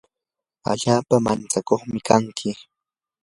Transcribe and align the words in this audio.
allaapa 0.71 1.15
mantsakuqmi 1.25 1.99
kanki. 2.07 2.49